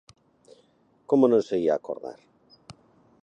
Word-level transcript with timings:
Como 1.09 1.25
non 1.31 1.41
se 1.47 1.55
ía 1.65 1.73
acordar? 1.75 2.19